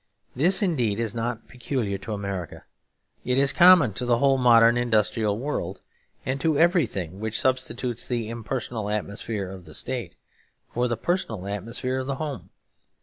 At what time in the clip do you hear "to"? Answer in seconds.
1.99-2.13, 3.93-4.03, 6.41-6.57